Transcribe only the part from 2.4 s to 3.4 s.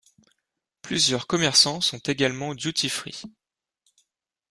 duty-free.